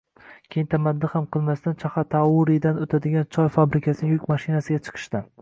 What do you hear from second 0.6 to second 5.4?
tamaddi ham qilmasdan Choxatauridan oʻtadigan choy fabrikasining yuk mashinasiga chiqishdi.